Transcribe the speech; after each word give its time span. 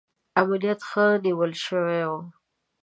امنیت 0.41 0.79
ښه 0.89 1.05
نیول 1.25 1.51
شوی 1.65 2.03
و. 2.09 2.13